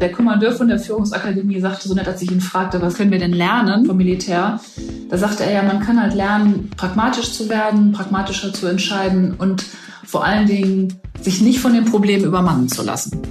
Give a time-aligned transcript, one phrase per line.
[0.00, 3.18] Der Kommandeur von der Führungsakademie sagte so nett, als ich ihn fragte, was können wir
[3.18, 4.60] denn lernen vom Militär?
[5.08, 9.64] Da sagte er ja, man kann halt lernen, pragmatisch zu werden, pragmatischer zu entscheiden und
[10.04, 13.22] vor allen Dingen sich nicht von den Problemen übermannen zu lassen.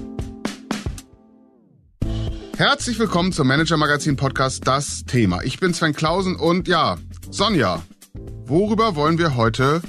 [2.57, 5.43] Herzlich willkommen zum Manager Magazin Podcast Das Thema.
[5.43, 6.97] Ich bin Sven Klausen und ja,
[7.29, 7.83] Sonja,
[8.45, 9.83] worüber wollen wir heute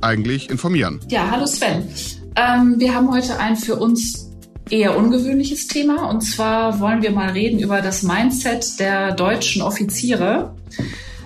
[0.00, 0.98] eigentlich informieren?
[1.08, 1.88] Ja, hallo Sven.
[2.36, 4.30] Ähm, wir haben heute ein für uns
[4.70, 10.54] eher ungewöhnliches Thema und zwar wollen wir mal reden über das Mindset der deutschen Offiziere.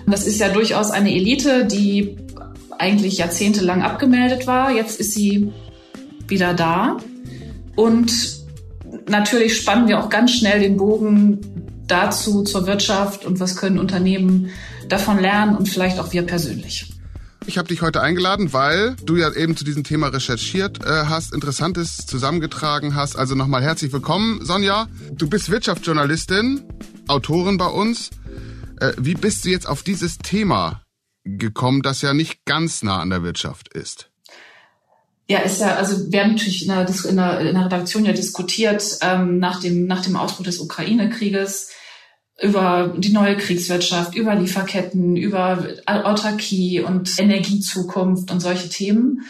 [0.05, 2.17] Das ist ja durchaus eine Elite, die
[2.77, 4.71] eigentlich jahrzehntelang abgemeldet war.
[4.71, 5.51] Jetzt ist sie
[6.27, 6.97] wieder da
[7.75, 8.11] und
[9.07, 11.39] natürlich spannen wir auch ganz schnell den Bogen
[11.87, 14.49] dazu zur Wirtschaft und was können Unternehmen
[14.87, 16.87] davon lernen und vielleicht auch wir persönlich.
[17.49, 21.33] Ich habe dich heute eingeladen, weil du ja eben zu diesem Thema recherchiert äh, hast,
[21.33, 23.15] Interessantes zusammengetragen hast.
[23.15, 24.87] Also nochmal herzlich willkommen, Sonja.
[25.13, 26.61] Du bist Wirtschaftsjournalistin,
[27.07, 28.11] Autorin bei uns.
[28.79, 30.83] Äh, wie bist du jetzt auf dieses Thema
[31.23, 34.11] gekommen, das ja nicht ganz nah an der Wirtschaft ist?
[35.27, 38.13] Ja, ist ja, also wir haben natürlich in der, in der, in der Redaktion ja
[38.13, 41.71] diskutiert ähm, nach, dem, nach dem Ausbruch des Ukraine-Krieges
[42.41, 49.21] über die neue Kriegswirtschaft, über Lieferketten, über Autarkie und Energiezukunft und solche Themen.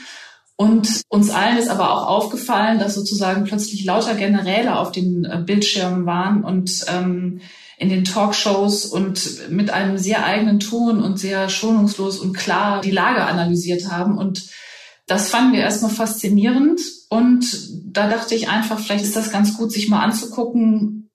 [0.56, 5.42] Und uns allen ist aber auch aufgefallen, dass sozusagen plötzlich lauter Generäle auf den äh,
[5.46, 7.40] Bildschirmen waren und ähm,
[7.78, 12.92] in den Talkshows und mit einem sehr eigenen Ton und sehr schonungslos und klar die
[12.92, 14.18] Lage analysiert haben.
[14.18, 14.50] Und
[15.08, 16.82] das fanden wir erstmal faszinierend.
[17.10, 17.46] Und
[17.86, 21.09] da dachte ich einfach, vielleicht ist das ganz gut, sich mal anzugucken,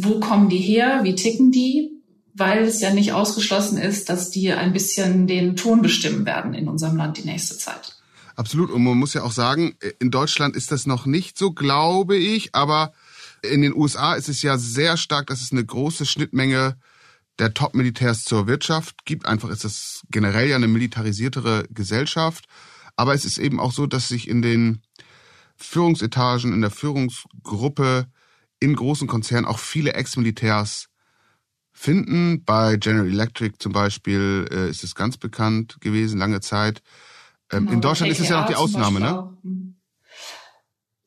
[0.00, 1.90] wo kommen die her, wie ticken die,
[2.34, 6.68] weil es ja nicht ausgeschlossen ist, dass die ein bisschen den Ton bestimmen werden in
[6.68, 7.96] unserem Land die nächste Zeit.
[8.36, 8.70] Absolut.
[8.70, 12.54] Und man muss ja auch sagen, in Deutschland ist das noch nicht so, glaube ich,
[12.54, 12.92] aber
[13.42, 16.76] in den USA ist es ja sehr stark, dass es eine große Schnittmenge
[17.40, 19.26] der Top-Militärs zur Wirtschaft gibt.
[19.26, 22.46] Einfach ist das generell ja eine militarisiertere Gesellschaft.
[22.96, 24.82] Aber es ist eben auch so, dass sich in den
[25.56, 28.06] Führungsetagen, in der Führungsgruppe
[28.60, 30.88] in großen Konzernen auch viele Ex-Militärs
[31.72, 32.44] finden.
[32.44, 36.82] Bei General Electric zum Beispiel äh, ist es ganz bekannt gewesen, lange Zeit.
[37.52, 39.36] Ähm, genau, in Deutschland KKR ist es ja noch die Ausnahme, ne?
[39.42, 39.74] Hm.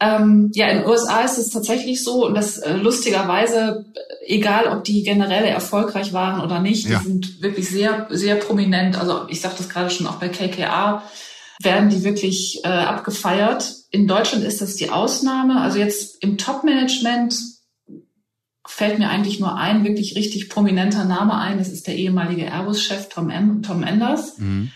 [0.01, 3.85] Ähm, ja, in den USA ist es tatsächlich so und das äh, lustigerweise,
[4.25, 6.97] egal ob die Generäle erfolgreich waren oder nicht, ja.
[6.97, 8.99] die sind wirklich sehr, sehr prominent.
[8.99, 11.03] Also ich sagte das gerade schon auch bei KKA,
[11.63, 13.73] werden die wirklich äh, abgefeiert.
[13.91, 15.61] In Deutschland ist das die Ausnahme.
[15.61, 17.35] Also jetzt im Top-Management
[18.65, 21.57] fällt mir eigentlich nur ein wirklich richtig prominenter Name ein.
[21.57, 24.37] Das ist der ehemalige Airbus-Chef Tom, Tom Enders.
[24.37, 24.71] Mhm.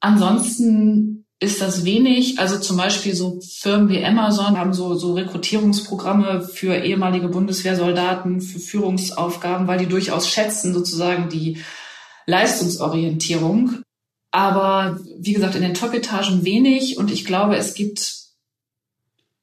[0.00, 2.38] Ansonsten ist das wenig.
[2.38, 8.58] Also zum Beispiel so Firmen wie Amazon haben so, so Rekrutierungsprogramme für ehemalige Bundeswehrsoldaten, für
[8.58, 11.58] Führungsaufgaben, weil die durchaus schätzen sozusagen die
[12.26, 13.82] Leistungsorientierung.
[14.30, 16.98] Aber wie gesagt, in den Top-Etagen wenig.
[16.98, 18.20] Und ich glaube, es gibt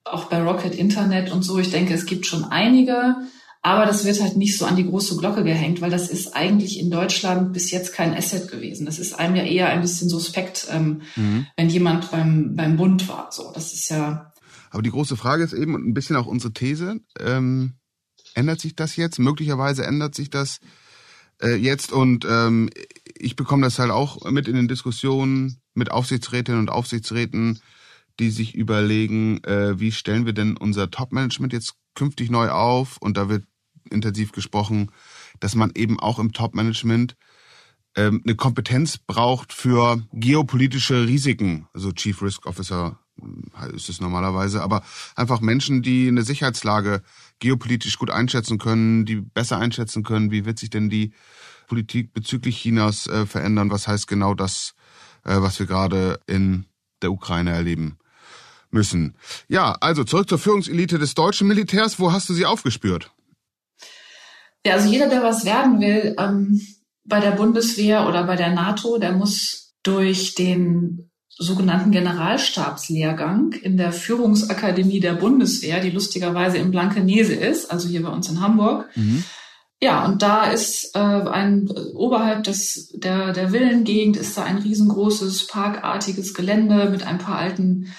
[0.04, 3.16] auch bei Rocket Internet und so, ich denke, es gibt schon einige.
[3.62, 6.80] Aber das wird halt nicht so an die große Glocke gehängt, weil das ist eigentlich
[6.80, 8.86] in Deutschland bis jetzt kein Asset gewesen.
[8.86, 11.48] Das ist einem ja eher ein bisschen suspekt, ähm, mhm.
[11.58, 13.30] wenn jemand beim, beim Bund war.
[13.32, 14.32] So, das ist ja.
[14.70, 17.02] Aber die große Frage ist eben und ein bisschen auch unsere These.
[17.20, 17.74] Ähm,
[18.36, 19.20] ändert sich das jetzt?
[19.20, 20.60] Möglicherweise ändert sich das
[21.42, 22.70] äh, jetzt und ähm,
[23.20, 27.60] ich bekomme das halt auch mit in den Diskussionen mit Aufsichtsrätinnen und Aufsichtsräten,
[28.20, 32.98] die sich überlegen, äh, wie stellen wir denn unser Top-Management jetzt künftig neu auf?
[32.98, 33.46] Und da wird
[33.90, 34.92] intensiv gesprochen,
[35.40, 37.16] dass man eben auch im Top-Management
[37.96, 41.68] ähm, eine Kompetenz braucht für geopolitische Risiken.
[41.74, 44.84] Also Chief Risk Officer äh, ist es normalerweise, aber
[45.16, 47.02] einfach Menschen, die eine Sicherheitslage
[47.40, 51.14] geopolitisch gut einschätzen können, die besser einschätzen können, wie wird sich denn die
[51.68, 53.70] Politik bezüglich Chinas äh, verändern?
[53.70, 54.74] Was heißt genau das,
[55.24, 56.66] äh, was wir gerade in
[57.02, 58.00] der Ukraine erleben
[58.72, 59.16] müssen?
[59.48, 62.00] Ja, also zurück zur Führungselite des deutschen Militärs.
[62.00, 63.12] Wo hast du sie aufgespürt?
[64.66, 66.60] Ja, also jeder, der was werden will, ähm,
[67.06, 73.92] bei der Bundeswehr oder bei der NATO, der muss durch den sogenannten Generalstabslehrgang in der
[73.94, 78.90] Führungsakademie der Bundeswehr, die lustigerweise in Blankenese ist, also hier bei uns in Hamburg.
[78.96, 79.24] Mhm.
[79.80, 85.48] Ja, und da ist äh, ein oberhalb des der der Villengegend ist da ein riesengroßes
[85.48, 87.94] parkartiges Gelände mit ein paar alten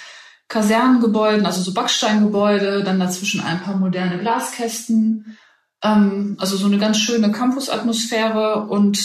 [0.49, 5.39] Kasernengebäuden, also so Backsteingebäude, dann dazwischen ein paar moderne Glaskästen,
[5.85, 8.99] ähm, also so eine ganz schöne Campusatmosphäre und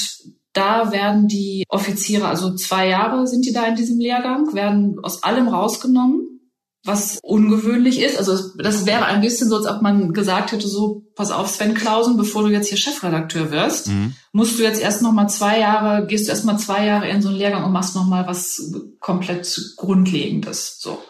[0.54, 5.24] da werden die Offiziere, also zwei Jahre sind die da in diesem Lehrgang, werden aus
[5.24, 6.33] allem rausgenommen
[6.86, 8.18] was ungewöhnlich ist.
[8.18, 11.74] Also das wäre ein bisschen so, als ob man gesagt hätte, so, pass auf, Sven
[11.74, 14.16] Klausen, bevor du jetzt hier Chefredakteur wirst, mhm.
[14.34, 17.22] musst du jetzt erst noch mal zwei Jahre, gehst du erst mal zwei Jahre in
[17.22, 20.80] so einen Lehrgang und machst noch mal was komplett Grundlegendes.
[20.80, 21.02] So.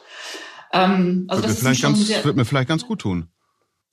[0.71, 3.29] Ähm, also wird, das mir vielleicht ganz, sehr, wird mir vielleicht ganz gut tun.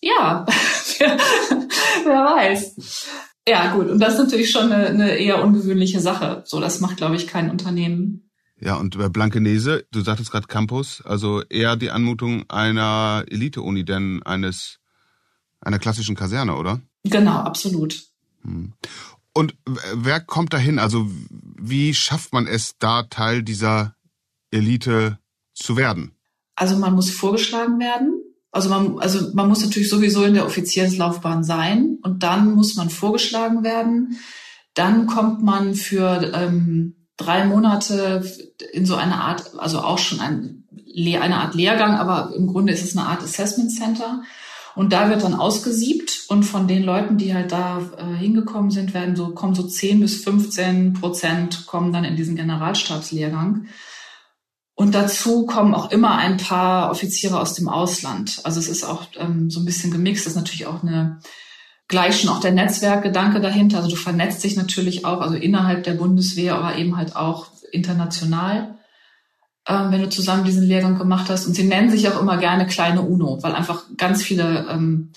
[0.03, 0.45] Ja,
[0.99, 3.09] wer weiß.
[3.49, 3.89] Ja, gut.
[3.89, 6.43] Und das ist natürlich schon eine, eine eher ungewöhnliche Sache.
[6.45, 8.30] So, das macht, glaube ich, kein Unternehmen
[8.61, 14.23] ja, und bei Blankenese, du sagtest gerade Campus, also eher die Anmutung einer Elite-Uni, denn
[14.23, 14.79] eines
[15.61, 16.81] einer klassischen Kaserne, oder?
[17.05, 18.03] Genau, absolut.
[18.43, 18.75] Hm.
[19.33, 19.55] Und
[19.95, 20.79] wer kommt dahin?
[20.79, 23.95] Also wie schafft man es, da Teil dieser
[24.51, 25.19] Elite
[25.55, 26.13] zu werden?
[26.57, 28.13] Also man muss vorgeschlagen werden.
[28.51, 32.91] Also man, also man muss natürlich sowieso in der Offizierslaufbahn sein und dann muss man
[32.91, 34.19] vorgeschlagen werden.
[34.75, 38.25] Dann kommt man für ähm, drei Monate
[38.73, 40.65] in so eine Art, also auch schon ein,
[40.97, 44.23] eine Art Lehrgang, aber im Grunde ist es eine Art Assessment Center.
[44.75, 48.95] Und da wird dann ausgesiebt und von den Leuten, die halt da äh, hingekommen sind,
[48.95, 53.67] werden so, kommen so 10 bis 15 Prozent kommen dann in diesen Generalstabslehrgang.
[54.75, 58.41] Und dazu kommen auch immer ein paar Offiziere aus dem Ausland.
[58.45, 60.25] Also es ist auch ähm, so ein bisschen gemixt.
[60.25, 61.21] Das ist natürlich auch eine
[61.91, 63.79] gleich schon auch der Netzwerkgedanke dahinter.
[63.79, 68.79] Also du vernetzt dich natürlich auch, also innerhalb der Bundeswehr, aber eben halt auch international,
[69.67, 71.47] ähm, wenn du zusammen diesen Lehrgang gemacht hast.
[71.47, 75.11] Und sie nennen sich auch immer gerne kleine UNO, weil einfach ganz viele ähm,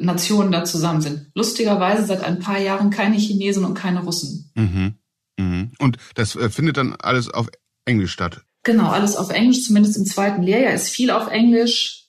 [0.00, 1.26] Nationen da zusammen sind.
[1.34, 4.50] Lustigerweise seit ein paar Jahren keine Chinesen und keine Russen.
[4.54, 4.94] Mhm.
[5.38, 5.72] Mhm.
[5.78, 7.48] Und das äh, findet dann alles auf
[7.84, 8.40] Englisch statt?
[8.62, 12.05] Genau, alles auf Englisch, zumindest im zweiten Lehrjahr ist viel auf Englisch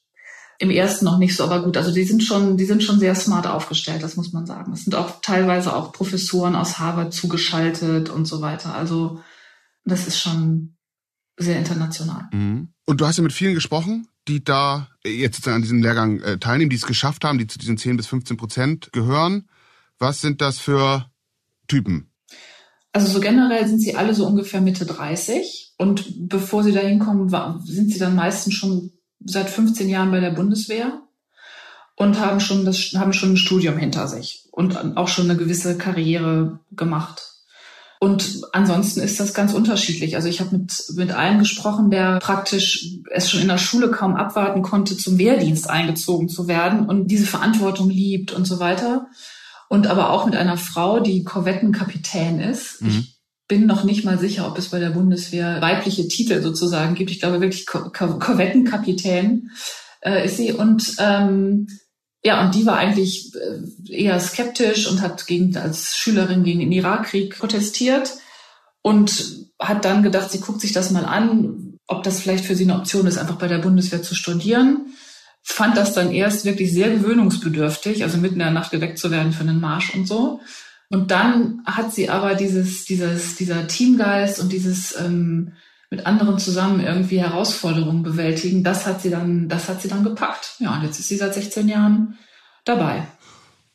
[0.60, 3.14] im ersten noch nicht so, aber gut, also die sind schon, die sind schon sehr
[3.16, 4.74] smart aufgestellt, das muss man sagen.
[4.74, 8.74] Es sind auch teilweise auch Professoren aus Harvard zugeschaltet und so weiter.
[8.74, 9.22] Also
[9.86, 10.76] das ist schon
[11.38, 12.28] sehr international.
[12.32, 12.70] Mhm.
[12.86, 16.40] Und du hast ja mit vielen gesprochen, die da jetzt sozusagen an diesem Lehrgang äh,
[16.40, 19.48] teilnehmen, die es geschafft haben, die zu diesen 10 bis 15 Prozent gehören.
[20.00, 21.10] Was sind das für
[21.68, 22.12] Typen?
[22.94, 27.30] Also so generell sind sie alle so ungefähr Mitte 30 und bevor sie da hinkommen,
[27.64, 28.92] sind sie dann meistens schon
[29.24, 31.02] seit 15 Jahren bei der Bundeswehr
[31.96, 35.78] und haben schon das haben schon ein Studium hinter sich und auch schon eine gewisse
[35.78, 37.34] Karriere gemacht.
[38.00, 40.16] Und ansonsten ist das ganz unterschiedlich.
[40.16, 44.16] Also ich habe mit mit allen gesprochen, der praktisch es schon in der Schule kaum
[44.16, 49.08] abwarten konnte, zum Wehrdienst eingezogen zu werden und diese Verantwortung liebt und so weiter.
[49.68, 52.82] Und aber auch mit einer Frau, die Korvettenkapitän ist.
[52.82, 52.90] Mhm.
[52.90, 53.17] Ich
[53.48, 57.12] bin noch nicht mal sicher, ob es bei der Bundeswehr weibliche Titel sozusagen gibt.
[57.12, 59.52] Ich glaube wirklich Korvettenkapitän
[60.02, 60.52] äh, ist sie.
[60.52, 61.68] Und ähm,
[62.24, 66.72] ja, und die war eigentlich äh, eher skeptisch und hat gegen, als Schülerin gegen den
[66.72, 68.16] Irakkrieg protestiert
[68.82, 72.66] und hat dann gedacht, sie guckt sich das mal an, ob das vielleicht für sie
[72.66, 74.88] eine Option ist, einfach bei der Bundeswehr zu studieren.
[75.42, 79.32] Fand das dann erst wirklich sehr gewöhnungsbedürftig, also mitten in der Nacht geweckt zu werden
[79.32, 80.42] für einen Marsch und so.
[80.90, 85.54] Und dann hat sie aber dieses, dieses, dieser Teamgeist und dieses ähm,
[85.90, 90.56] mit anderen zusammen irgendwie Herausforderungen bewältigen, das hat sie dann, das hat sie dann gepackt.
[90.60, 92.18] Ja, und jetzt ist sie seit 16 Jahren
[92.66, 93.08] dabei.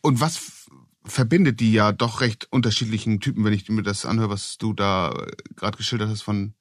[0.01, 0.69] Und was
[1.05, 5.15] verbindet die ja doch recht unterschiedlichen Typen, wenn ich mir das anhöre, was du da
[5.57, 6.55] gerade geschildert hast von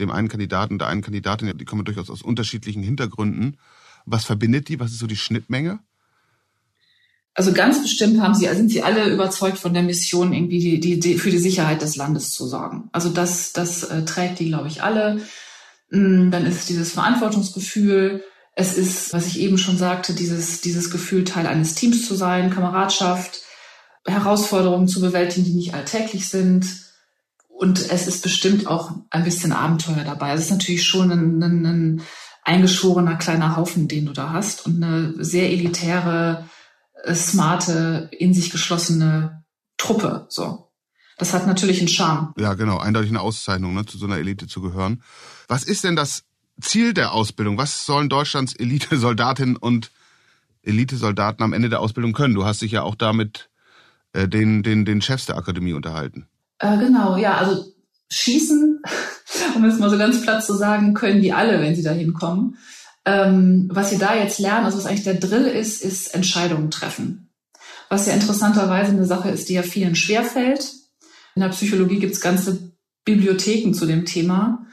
[0.00, 3.58] dem einen Kandidaten, der einen Kandidatin, die kommen durchaus aus unterschiedlichen Hintergründen.
[4.04, 4.80] Was verbindet die?
[4.80, 5.80] Was ist so die Schnittmenge?
[7.34, 11.00] Also ganz bestimmt haben sie, sind sie alle überzeugt von der Mission, irgendwie die, die,
[11.00, 12.90] die für die Sicherheit des Landes zu sorgen.
[12.92, 15.20] Also das, das äh, trägt die, glaube ich, alle.
[15.90, 18.22] Mm, dann ist dieses Verantwortungsgefühl.
[18.54, 22.50] Es ist, was ich eben schon sagte, dieses, dieses Gefühl, Teil eines Teams zu sein,
[22.50, 23.40] Kameradschaft,
[24.04, 26.66] Herausforderungen zu bewältigen, die nicht alltäglich sind.
[27.48, 30.34] Und es ist bestimmt auch ein bisschen Abenteuer dabei.
[30.34, 32.02] Es ist natürlich schon ein, ein, ein
[32.44, 36.44] eingeschworener kleiner Haufen, den du da hast und eine sehr elitäre
[37.12, 39.44] smarte, in sich geschlossene
[39.76, 40.26] Truppe.
[40.28, 40.68] So.
[41.18, 42.32] Das hat natürlich einen Charme.
[42.36, 45.02] Ja, genau, eindeutig eine Auszeichnung, ne, zu so einer Elite zu gehören.
[45.48, 46.24] Was ist denn das
[46.60, 47.58] Ziel der Ausbildung?
[47.58, 49.90] Was sollen Deutschlands Elite-Soldatinnen und
[50.62, 52.34] Elite-Soldaten am Ende der Ausbildung können?
[52.34, 53.50] Du hast dich ja auch damit
[54.12, 56.26] äh, den, den, den Chefs der Akademie unterhalten.
[56.58, 57.72] Äh, genau, ja, also
[58.10, 58.82] schießen,
[59.56, 62.56] um es mal so ganz platt zu sagen, können die alle, wenn sie da hinkommen.
[63.04, 67.30] Ähm, was sie da jetzt lernen, also was eigentlich der Drill ist, ist Entscheidungen treffen.
[67.88, 70.72] Was ja interessanterweise eine Sache ist, die ja vielen schwerfällt.
[71.34, 72.72] In der Psychologie gibt's ganze
[73.04, 74.66] Bibliotheken zu dem Thema.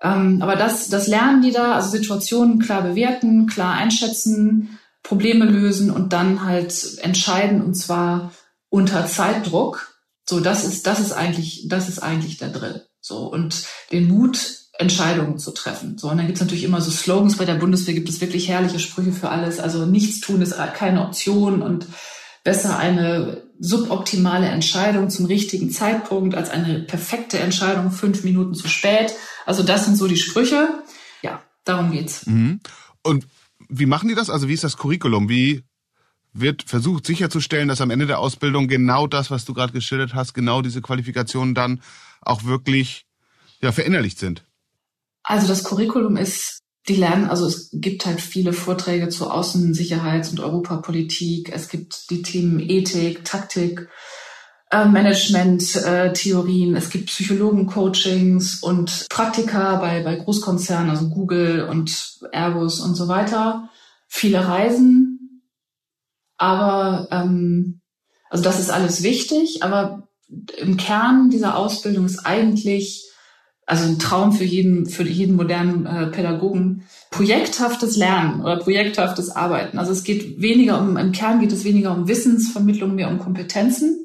[0.00, 5.90] Ähm, aber das, das lernen die da, also Situationen klar bewerten, klar einschätzen, Probleme lösen
[5.90, 8.32] und dann halt entscheiden und zwar
[8.70, 9.98] unter Zeitdruck.
[10.28, 12.86] So, das ist, das ist eigentlich, das ist eigentlich der Drill.
[13.00, 15.98] So, und den Mut Entscheidungen zu treffen.
[15.98, 18.48] So, und dann gibt es natürlich immer so Slogans bei der Bundeswehr, gibt es wirklich
[18.48, 19.60] herrliche Sprüche für alles.
[19.60, 21.86] Also nichts tun ist keine Option und
[22.42, 29.14] besser eine suboptimale Entscheidung zum richtigen Zeitpunkt als eine perfekte Entscheidung fünf Minuten zu spät.
[29.46, 30.82] Also das sind so die Sprüche.
[31.22, 32.26] Ja, darum geht's.
[32.26, 32.60] Mhm.
[33.02, 33.26] Und
[33.68, 34.28] wie machen die das?
[34.28, 35.28] Also wie ist das Curriculum?
[35.28, 35.62] Wie
[36.32, 40.34] wird versucht sicherzustellen, dass am Ende der Ausbildung genau das, was du gerade geschildert hast,
[40.34, 41.80] genau diese Qualifikationen dann
[42.20, 43.06] auch wirklich
[43.60, 44.44] ja, verinnerlicht sind?
[45.24, 50.40] Also das Curriculum ist, die lernen, also es gibt halt viele Vorträge zur Außensicherheits- und
[50.40, 51.50] Europapolitik.
[51.52, 53.88] Es gibt die Themen Ethik, Taktik,
[54.70, 56.12] äh, Management, äh.
[56.76, 63.70] Es gibt Psychologen-Coachings und Praktika bei, bei Großkonzernen, also Google und Airbus und so weiter.
[64.06, 65.42] Viele Reisen.
[66.36, 67.80] Aber, ähm,
[68.28, 70.08] also das ist alles wichtig, aber
[70.58, 73.08] im Kern dieser Ausbildung ist eigentlich
[73.66, 79.78] also ein Traum für jeden, für jeden modernen äh, Pädagogen, projekthaftes Lernen oder projekthaftes Arbeiten.
[79.78, 84.00] Also es geht weniger um, im Kern geht es weniger um Wissensvermittlung, mehr um Kompetenzen.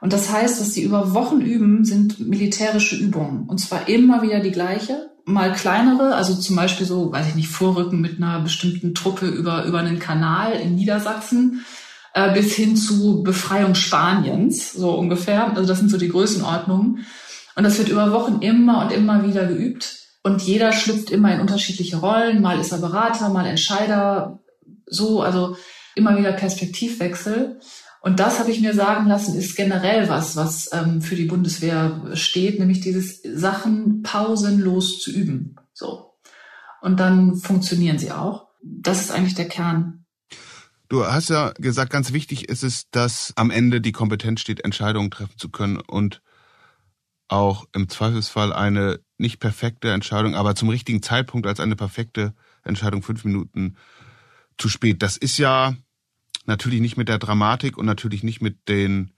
[0.00, 3.48] Und das heißt, dass sie über Wochen üben, sind militärische Übungen.
[3.48, 7.48] Und zwar immer wieder die gleiche, mal kleinere, also zum Beispiel so, weiß ich nicht,
[7.48, 11.64] Vorrücken mit einer bestimmten Truppe über, über einen Kanal in Niedersachsen,
[12.14, 15.54] äh, bis hin zu Befreiung Spaniens, so ungefähr.
[15.54, 17.04] Also das sind so die Größenordnungen.
[17.58, 19.98] Und das wird über Wochen immer und immer wieder geübt.
[20.22, 22.40] Und jeder schlüpft immer in unterschiedliche Rollen.
[22.40, 24.38] Mal ist er Berater, mal Entscheider.
[24.86, 25.56] So, also
[25.96, 27.58] immer wieder Perspektivwechsel.
[28.00, 32.12] Und das habe ich mir sagen lassen, ist generell was, was ähm, für die Bundeswehr
[32.14, 35.56] steht, nämlich dieses Sachen pausenlos zu üben.
[35.72, 36.14] So.
[36.80, 38.46] Und dann funktionieren sie auch.
[38.62, 40.04] Das ist eigentlich der Kern.
[40.88, 45.10] Du hast ja gesagt, ganz wichtig ist es, dass am Ende die Kompetenz steht, Entscheidungen
[45.10, 46.22] treffen zu können und
[47.28, 53.02] auch im Zweifelsfall eine nicht perfekte Entscheidung, aber zum richtigen Zeitpunkt als eine perfekte Entscheidung
[53.02, 53.76] fünf Minuten
[54.56, 55.02] zu spät.
[55.02, 55.74] Das ist ja
[56.46, 59.12] natürlich nicht mit der Dramatik und natürlich nicht mit den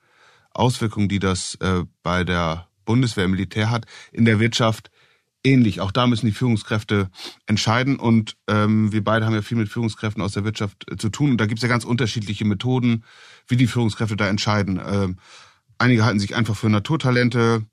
[0.52, 4.90] Auswirkungen, die das äh, bei der Bundeswehr im Militär hat, in der Wirtschaft
[5.44, 5.80] ähnlich.
[5.80, 7.08] Auch da müssen die Führungskräfte
[7.46, 11.08] entscheiden und ähm, wir beide haben ja viel mit Führungskräften aus der Wirtschaft äh, zu
[11.08, 13.04] tun und da gibt es ja ganz unterschiedliche Methoden,
[13.46, 14.80] wie die Führungskräfte da entscheiden.
[14.84, 15.16] Ähm,
[15.78, 17.64] einige halten sich einfach für Naturtalente,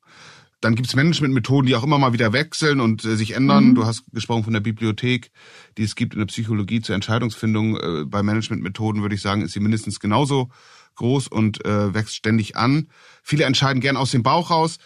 [0.62, 3.70] dann gibt's Managementmethoden, die auch immer mal wieder wechseln und äh, sich ändern.
[3.70, 3.76] Mhm.
[3.76, 5.32] Du hast gesprochen von der Bibliothek,
[5.78, 7.78] die es gibt in der Psychologie zur Entscheidungsfindung.
[7.78, 10.50] Äh, bei Managementmethoden würde ich sagen, ist sie mindestens genauso
[10.96, 12.90] groß und äh, wächst ständig an.
[13.22, 14.78] Viele entscheiden gern aus dem Bauch raus.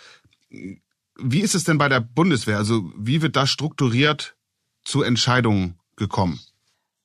[0.49, 2.57] Wie ist es denn bei der Bundeswehr?
[2.57, 4.35] Also wie wird da strukturiert
[4.83, 6.39] zu Entscheidungen gekommen?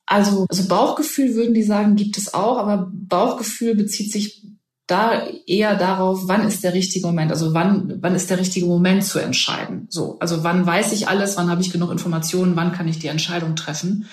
[0.05, 4.41] Also, also Bauchgefühl würden die sagen, gibt es auch, aber Bauchgefühl bezieht sich
[4.87, 9.03] da eher darauf, wann ist der richtige Moment, also wann, wann ist der richtige Moment
[9.03, 9.87] zu entscheiden.
[9.89, 13.07] So, also wann weiß ich alles, wann habe ich genug Informationen, wann kann ich die
[13.07, 14.07] Entscheidung treffen.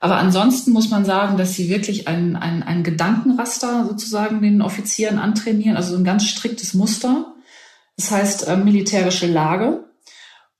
[0.00, 5.18] Aber ansonsten muss man sagen, dass sie wirklich ein, ein, ein Gedankenraster sozusagen den Offizieren
[5.18, 7.34] antrainieren, also ein ganz striktes Muster.
[7.96, 9.84] Das heißt äh, militärische Lage.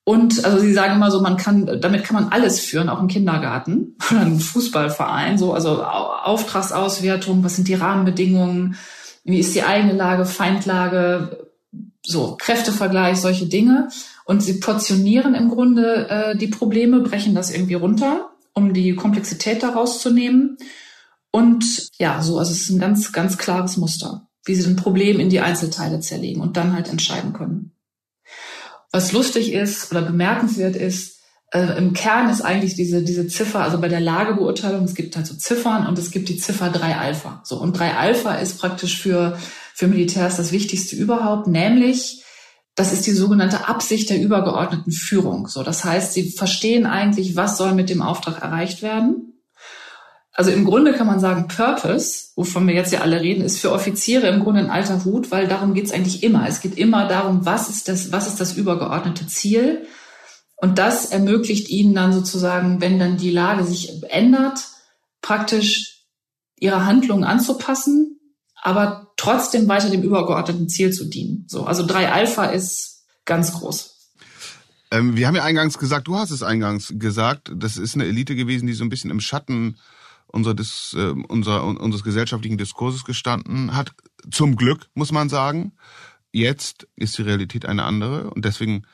[0.05, 3.09] Und also sie sagen immer so, man kann, damit kann man alles führen, auch im
[3.09, 8.77] Kindergarten oder im Fußballverein, so, also Auftragsauswertung, was sind die Rahmenbedingungen,
[9.25, 11.49] wie ist die eigene Lage, Feindlage,
[12.03, 13.89] so Kräftevergleich, solche Dinge.
[14.27, 19.63] Und sie portionieren im Grunde äh, die Probleme, brechen das irgendwie runter, um die Komplexität
[19.63, 20.57] daraus zu nehmen.
[21.31, 25.19] Und ja, so, also es ist ein ganz, ganz klares Muster, wie sie ein Problem
[25.19, 27.73] in die Einzelteile zerlegen und dann halt entscheiden können.
[28.93, 31.14] Was lustig ist oder bemerkenswert ist,
[31.55, 35.27] äh, im Kern ist eigentlich diese, diese Ziffer, also bei der Lagebeurteilung, es gibt halt
[35.27, 37.41] so Ziffern und es gibt die Ziffer 3 Alpha.
[37.45, 39.39] So, und 3 Alpha ist praktisch für,
[39.73, 42.25] für Militärs das Wichtigste überhaupt, nämlich,
[42.75, 45.47] das ist die sogenannte Absicht der übergeordneten Führung.
[45.47, 49.41] So, das heißt, sie verstehen eigentlich, was soll mit dem Auftrag erreicht werden.
[50.33, 53.71] Also im Grunde kann man sagen, Purpose, wovon wir jetzt ja alle reden, ist für
[53.71, 56.49] Offiziere im Grunde ein alter Hut, weil darum geht es eigentlich immer.
[56.49, 59.87] Es geht immer darum, was ist das, was ist das übergeordnete Ziel
[60.57, 64.61] und das ermöglicht ihnen dann sozusagen, wenn dann die Lage sich ändert,
[65.21, 66.07] praktisch
[66.59, 68.21] ihre Handlungen anzupassen,
[68.63, 71.45] aber trotzdem weiter dem übergeordneten Ziel zu dienen.
[71.49, 73.95] So, also drei Alpha ist ganz groß.
[74.91, 78.37] Ähm, wir haben ja eingangs gesagt, du hast es eingangs gesagt, das ist eine Elite
[78.37, 79.77] gewesen, die so ein bisschen im Schatten
[80.27, 83.93] unserer, des, äh, unserer, unseres gesellschaftlichen Diskurses gestanden hat.
[84.31, 85.73] Zum Glück, muss man sagen.
[86.33, 88.87] Jetzt ist die Realität eine andere und deswegen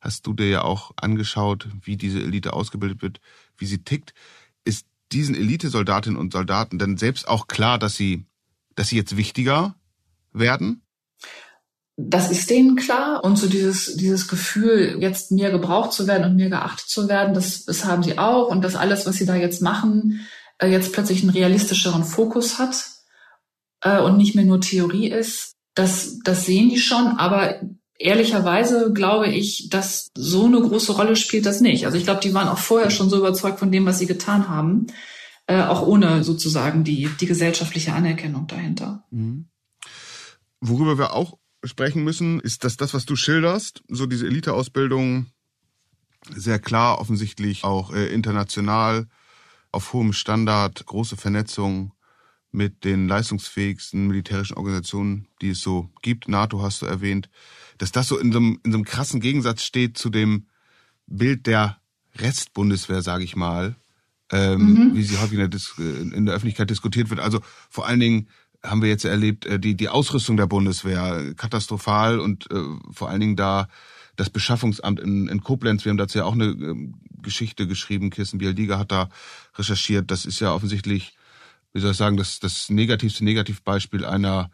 [0.00, 3.20] hast du dir ja auch angeschaut, wie diese Elite ausgebildet wird,
[3.56, 4.14] wie sie tickt.
[4.64, 8.26] Ist diesen Elitesoldatinnen und Soldaten denn selbst auch klar, dass sie,
[8.74, 9.74] dass sie jetzt wichtiger
[10.32, 10.82] werden?
[11.96, 13.24] das ist denen klar.
[13.24, 17.34] Und so dieses, dieses Gefühl, jetzt mehr gebraucht zu werden und mehr geachtet zu werden,
[17.34, 18.48] das, das haben sie auch.
[18.48, 20.26] Und dass alles, was sie da jetzt machen,
[20.58, 22.90] äh, jetzt plötzlich einen realistischeren Fokus hat
[23.80, 27.06] äh, und nicht mehr nur Theorie ist, das, das sehen die schon.
[27.18, 27.60] Aber
[27.98, 31.86] ehrlicherweise glaube ich, dass so eine große Rolle spielt das nicht.
[31.86, 34.48] Also ich glaube, die waren auch vorher schon so überzeugt von dem, was sie getan
[34.48, 34.86] haben,
[35.46, 39.04] äh, auch ohne sozusagen die, die gesellschaftliche Anerkennung dahinter.
[39.10, 39.46] Mhm.
[40.60, 45.26] Worüber wir auch sprechen müssen, ist, dass das, was du schilderst, so diese Eliteausbildung,
[46.34, 49.06] sehr klar offensichtlich auch äh, international
[49.70, 51.92] auf hohem Standard, große Vernetzung
[52.56, 56.26] mit den leistungsfähigsten militärischen Organisationen, die es so gibt.
[56.26, 57.28] NATO hast du erwähnt,
[57.78, 60.46] dass das so in so einem, in so einem krassen Gegensatz steht zu dem
[61.06, 61.78] Bild der
[62.16, 63.76] Restbundeswehr, sage ich mal,
[64.32, 64.96] ähm, mhm.
[64.96, 65.60] wie sie häufig in der,
[66.16, 67.20] in der Öffentlichkeit diskutiert wird.
[67.20, 68.28] Also vor allen Dingen
[68.62, 72.56] haben wir jetzt erlebt, äh, die, die Ausrüstung der Bundeswehr katastrophal und äh,
[72.90, 73.68] vor allen Dingen da
[74.16, 78.38] das Beschaffungsamt in, in Koblenz, wir haben dazu ja auch eine äh, Geschichte geschrieben, Kirsten
[78.38, 79.10] Bialdiger hat da
[79.56, 81.16] recherchiert, das ist ja offensichtlich,
[81.76, 84.50] wie soll ich sagen, das, das negativste Negativbeispiel einer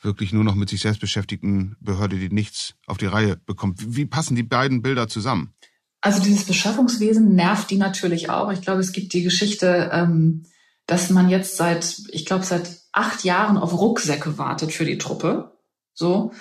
[0.00, 3.94] wirklich nur noch mit sich selbst beschäftigten Behörde, die nichts auf die Reihe bekommt.
[3.94, 5.52] Wie passen die beiden Bilder zusammen?
[6.00, 8.50] Also dieses Beschaffungswesen nervt die natürlich auch.
[8.50, 10.44] Ich glaube, es gibt die Geschichte, ähm,
[10.86, 15.58] dass man jetzt seit, ich glaube, seit acht Jahren auf Rucksäcke wartet für die Truppe.
[15.92, 16.32] So.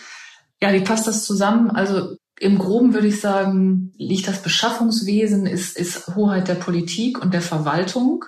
[0.61, 1.71] Ja, wie passt das zusammen?
[1.71, 7.33] Also im Groben würde ich sagen, liegt das Beschaffungswesen, ist, ist Hoheit der Politik und
[7.33, 8.23] der Verwaltung.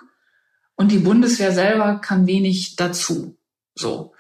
[0.76, 3.38] Und die Bundeswehr selber kann wenig dazu.
[3.76, 4.14] So.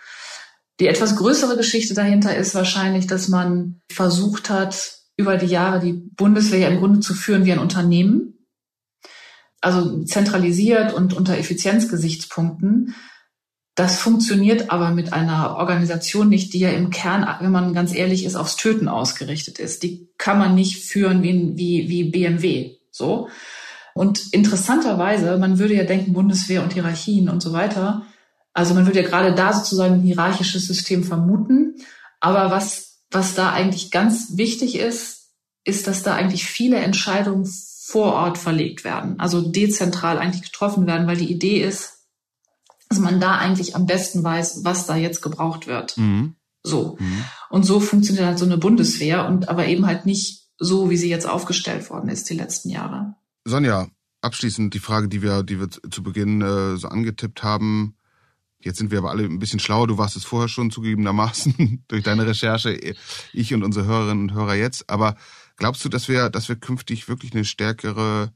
[0.79, 5.93] Die etwas größere Geschichte dahinter ist wahrscheinlich, dass man versucht hat, über die Jahre die
[5.93, 8.33] Bundeswehr ja im Grunde zu führen wie ein Unternehmen
[9.63, 12.95] also zentralisiert und unter Effizienzgesichtspunkten.
[13.75, 18.25] Das funktioniert aber mit einer Organisation nicht, die ja im Kern, wenn man ganz ehrlich
[18.25, 19.81] ist, aufs Töten ausgerichtet ist.
[19.81, 23.29] Die kann man nicht führen wie, wie, wie BMW, so.
[23.93, 28.05] Und interessanterweise, man würde ja denken, Bundeswehr und Hierarchien und so weiter.
[28.53, 31.75] Also man würde ja gerade da sozusagen ein hierarchisches System vermuten.
[32.19, 35.31] Aber was, was da eigentlich ganz wichtig ist,
[35.63, 37.45] ist, dass da eigentlich viele Entscheidungen
[37.85, 42.07] vor Ort verlegt werden, also dezentral eigentlich getroffen werden, weil die Idee ist,
[42.89, 45.97] dass man da eigentlich am besten weiß, was da jetzt gebraucht wird.
[45.97, 46.35] Mhm.
[46.63, 46.97] So.
[46.99, 47.25] Mhm.
[47.49, 51.09] Und so funktioniert halt so eine Bundeswehr und aber eben halt nicht so, wie sie
[51.09, 53.15] jetzt aufgestellt worden ist die letzten Jahre.
[53.45, 53.89] Sonja,
[54.21, 57.95] abschließend die Frage, die wir, die wir zu Beginn äh, so angetippt haben.
[58.59, 59.87] Jetzt sind wir aber alle ein bisschen schlauer.
[59.87, 62.95] Du warst es vorher schon zugegebenermaßen durch deine Recherche.
[63.33, 64.89] Ich und unsere Hörerinnen und Hörer jetzt.
[64.89, 65.17] Aber
[65.55, 68.33] Glaubst du, dass wir, dass wir künftig wirklich eine stärkere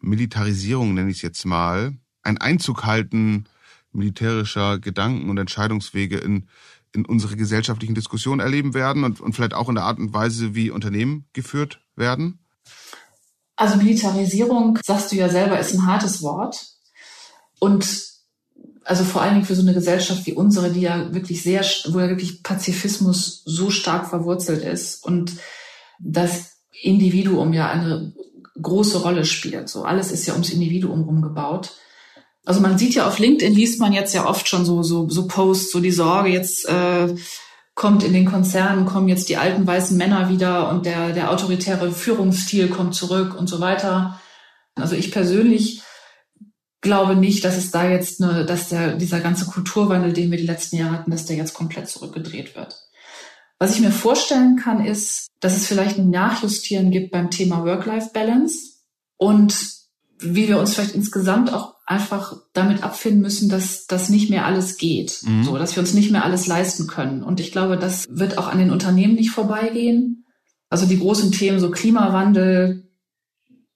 [0.00, 3.46] Militarisierung, nenne ich es jetzt mal, ein Einzug halten
[3.92, 6.48] militärischer Gedanken und Entscheidungswege in,
[6.92, 10.54] in unsere gesellschaftlichen Diskussionen erleben werden und, und vielleicht auch in der Art und Weise,
[10.54, 12.38] wie Unternehmen geführt werden?
[13.60, 16.64] Also Militarisierung, sagst du ja selber, ist ein hartes Wort.
[17.58, 17.86] Und
[18.84, 22.00] also vor allen Dingen für so eine Gesellschaft wie unsere, die ja wirklich sehr, wo
[22.00, 25.34] ja wirklich Pazifismus so stark verwurzelt ist und
[25.98, 28.14] das Individuum ja eine
[28.62, 29.68] große Rolle spielt.
[29.68, 31.76] So alles ist ja ums Individuum rumgebaut.
[32.46, 35.26] Also man sieht ja auf LinkedIn liest man jetzt ja oft schon so so so
[35.26, 37.14] Posts, so die Sorge jetzt äh,
[37.74, 41.92] kommt in den Konzernen kommen jetzt die alten weißen Männer wieder und der der autoritäre
[41.92, 44.20] Führungsstil kommt zurück und so weiter.
[44.74, 45.82] Also ich persönlich
[46.80, 50.46] glaube nicht, dass es da jetzt eine, dass der dieser ganze Kulturwandel, den wir die
[50.46, 52.76] letzten Jahre hatten, dass der jetzt komplett zurückgedreht wird.
[53.58, 58.56] Was ich mir vorstellen kann, ist, dass es vielleicht ein Nachjustieren gibt beim Thema Work-Life-Balance
[59.18, 59.79] und
[60.20, 64.76] wie wir uns vielleicht insgesamt auch einfach damit abfinden müssen, dass das nicht mehr alles
[64.76, 65.44] geht, mhm.
[65.44, 67.22] so dass wir uns nicht mehr alles leisten können.
[67.22, 70.24] Und ich glaube, das wird auch an den Unternehmen nicht vorbeigehen.
[70.68, 72.88] Also die großen Themen, so Klimawandel,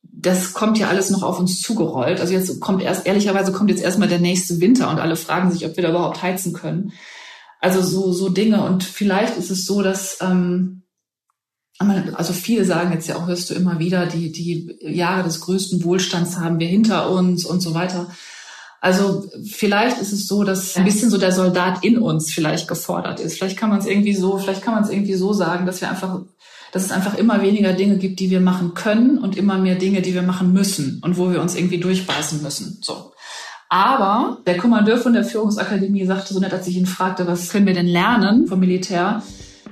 [0.02, 2.20] das kommt ja alles noch auf uns zugerollt.
[2.20, 5.66] Also jetzt kommt erst, ehrlicherweise kommt jetzt erstmal der nächste Winter und alle fragen sich,
[5.66, 6.92] ob wir da überhaupt heizen können.
[7.61, 8.64] Also so, so Dinge.
[8.64, 10.84] Und vielleicht ist es so, dass, ähm,
[11.78, 15.82] also viele sagen jetzt ja auch, hörst du immer wieder, die, die Jahre des größten
[15.84, 18.08] Wohlstands haben wir hinter uns und so weiter.
[18.80, 23.18] Also vielleicht ist es so, dass ein bisschen so der Soldat in uns vielleicht gefordert
[23.18, 23.38] ist.
[23.38, 25.88] Vielleicht kann man es irgendwie so, vielleicht kann man es irgendwie so sagen, dass wir
[25.88, 26.20] einfach,
[26.70, 30.02] dass es einfach immer weniger Dinge gibt, die wir machen können und immer mehr Dinge,
[30.02, 32.78] die wir machen müssen und wo wir uns irgendwie durchbeißen müssen.
[32.82, 33.12] So.
[33.70, 37.66] Aber der Kommandeur von der Führungsakademie sagte so nett, als ich ihn fragte, was können
[37.66, 39.22] wir denn lernen vom Militär?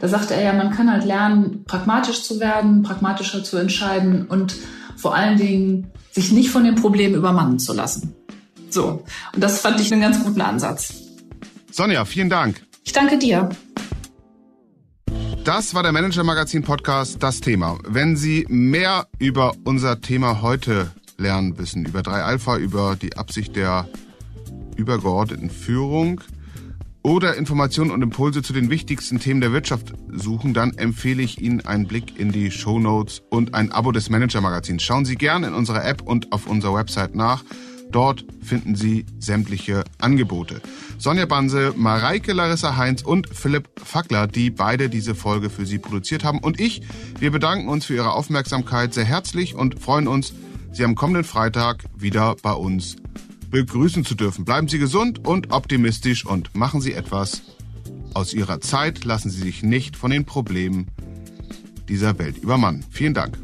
[0.02, 4.56] Da sagte er ja, man kann halt lernen, pragmatisch zu werden, pragmatischer zu entscheiden und
[4.96, 8.12] vor allen Dingen sich nicht von den Problemen übermannen zu lassen.
[8.68, 9.04] So.
[9.32, 10.92] Und das fand ich einen ganz guten Ansatz.
[11.70, 12.66] Sonja, vielen Dank.
[12.82, 13.50] Ich danke dir.
[15.44, 17.78] Das war der Manager Magazin Podcast, das Thema.
[17.86, 23.54] Wenn Sie mehr über unser Thema heute lernen wissen, über 3 Alpha, über die Absicht
[23.54, 23.88] der
[24.74, 26.22] übergeordneten Führung,
[27.02, 31.60] oder Informationen und Impulse zu den wichtigsten Themen der Wirtschaft suchen, dann empfehle ich Ihnen
[31.66, 34.82] einen Blick in die Show Notes und ein Abo des Manager Magazins.
[34.82, 37.44] Schauen Sie gerne in unserer App und auf unserer Website nach.
[37.90, 40.62] Dort finden Sie sämtliche Angebote.
[40.96, 46.24] Sonja Banse, Mareike Larissa Heinz und Philipp Fackler, die beide diese Folge für Sie produziert
[46.24, 46.38] haben.
[46.38, 46.82] Und ich,
[47.18, 50.32] wir bedanken uns für Ihre Aufmerksamkeit sehr herzlich und freuen uns,
[50.72, 52.96] Sie am kommenden Freitag wieder bei uns
[53.52, 54.44] begrüßen zu dürfen.
[54.44, 57.42] Bleiben Sie gesund und optimistisch und machen Sie etwas
[58.14, 59.04] aus Ihrer Zeit.
[59.04, 60.88] Lassen Sie sich nicht von den Problemen
[61.88, 62.84] dieser Welt übermannen.
[62.90, 63.38] Vielen Dank.